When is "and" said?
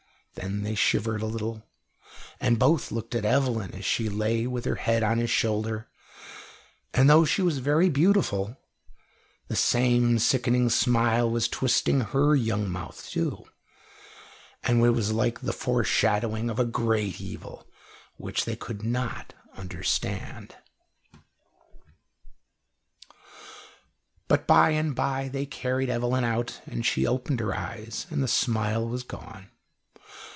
2.39-2.57, 6.93-7.09, 14.63-14.83, 24.71-24.95, 26.65-26.85, 28.09-28.23